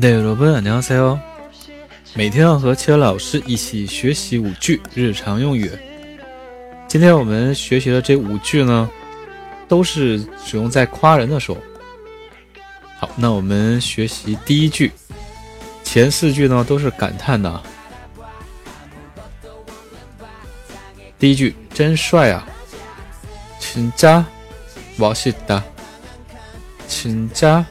[0.00, 1.18] 对，여러분안녕하세요
[2.14, 5.70] 每天要和七儿老师一起学习五句日常用语。
[6.88, 8.90] 今天我们学习的这五句呢，
[9.68, 11.58] 都是使用在夸人的时候。
[12.98, 14.90] 好，那我们学习第一句，
[15.84, 17.62] 前四句呢都是感叹的。
[21.18, 22.46] 第一句，真帅啊！
[23.60, 25.62] 진짜멋있 다，
[26.88, 27.64] 진짜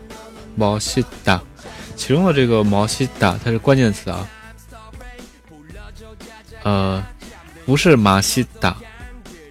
[0.57, 1.41] 毛西达，
[1.97, 4.29] 其中的这个毛西达它是关键词啊，
[6.63, 7.05] 呃，
[7.67, 8.77] 不是马西达，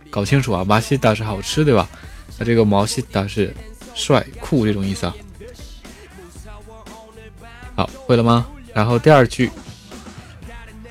[0.10, 1.88] 搞清楚啊，马西达是好吃对吧？
[2.38, 3.54] 那这个毛西达是
[3.94, 5.14] 帅酷这种意思啊。
[7.76, 8.48] 好，会了吗？
[8.74, 9.52] 然后第二句，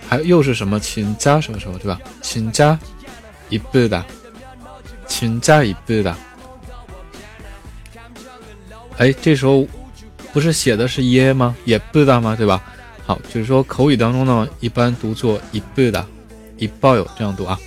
[0.08, 0.78] 还又是什么？
[0.78, 2.00] 请加什么什么对吧？
[2.20, 2.78] 请加
[3.48, 4.04] 一步的，
[5.06, 6.16] 请加一步的。
[8.98, 9.66] 哎，这时候
[10.33, 11.55] 不是写的是耶吗？
[11.65, 12.35] 也不的吗？
[12.35, 12.61] 对吧？
[13.05, 16.05] 好，就是说口语当中呢，一般读作一倍的，
[16.57, 17.59] 一抱有这样读啊。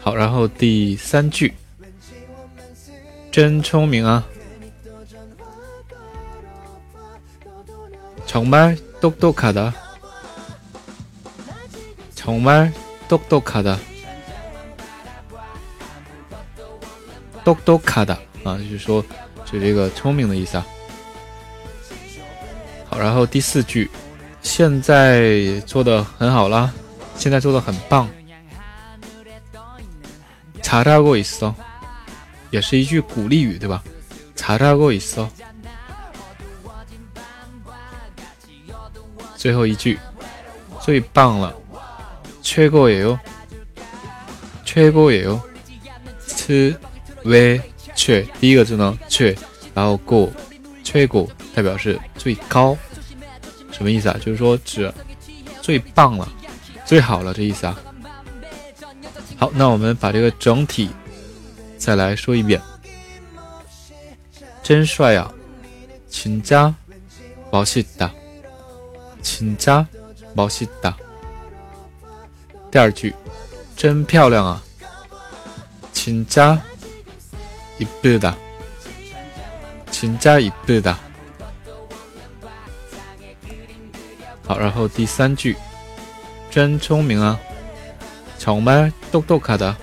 [0.00, 1.52] 好，然后第三句，
[3.32, 4.24] 真聪明啊！
[8.26, 9.72] 정말똑똑하 다，
[12.14, 13.78] 정말똑똑하 다，
[17.44, 19.04] 똑똑하 다 啊，就是说，
[19.50, 20.66] 是这个聪明的意思啊。
[22.88, 23.90] 好，然后第四句，
[24.42, 26.72] 现在做的很好啦，
[27.16, 28.08] 现在做的很棒。
[30.62, 31.54] 잘하고있 어，
[32.50, 33.82] 也是一句鼓励语，对吧？
[34.34, 35.28] 잘하고있 어。
[39.36, 39.98] 最后一句，
[40.80, 41.54] 最棒了，
[42.42, 43.18] 최고예 요，
[44.64, 45.40] 최고예 요，
[46.26, 47.60] 최외
[48.00, 49.36] 최， 第一个字呢，최，
[49.74, 50.30] 然后고
[50.84, 52.76] 최고代表是最高，
[53.72, 54.16] 什么意思啊？
[54.24, 54.92] 就是说指
[55.60, 56.28] 最棒了，
[56.84, 57.78] 最好了这意思啊。
[59.36, 60.90] 好，那我们把这个整体
[61.76, 62.60] 再来说一遍。
[64.62, 65.30] 真帅呀，
[66.08, 66.74] 请加
[67.50, 68.10] 毛细的，
[69.22, 69.86] 请加
[70.34, 70.92] 毛细的。
[72.70, 73.14] 第二句，
[73.76, 74.62] 真漂亮啊，
[75.92, 76.60] 请加
[77.80, 78.34] 一倍的，
[79.90, 80.96] 请加一倍的。
[84.46, 85.56] 好，然后第三句，
[86.50, 87.38] 真聪明啊，
[88.38, 89.74] 정말똑똑하 다，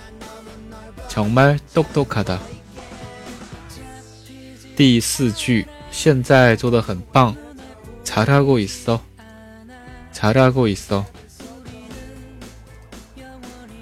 [1.10, 2.40] 정말똑똑하 다。
[4.76, 7.36] 第四句，现在做的很棒，
[8.04, 9.00] 잘하고있 어，
[10.14, 11.04] 잘하고있 어。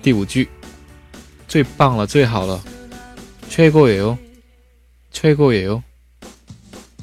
[0.01, 0.49] 第五句，
[1.47, 2.59] 最棒了，最好了，
[3.55, 4.17] 최고예 요，
[5.11, 5.81] 최고예 요。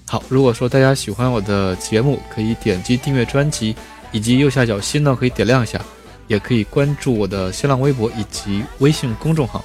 [0.06, 3.76] 好，如果说大家喜欢我的节目，可以点击订阅专辑，
[4.10, 5.80] 以及右下角心呢可以点亮一下，
[6.26, 9.62] 也可以关注我的新浪微博以及微信公众号。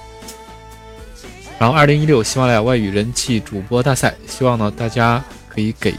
[1.57, 5.95] 然后，二零一六喜马拉雅外语人气主播大赛，希望呢大家可以给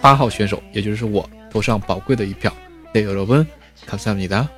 [0.00, 2.50] 八号选手，也就是我投上宝贵的一票。
[2.94, 4.55] 对，여러분감사합니다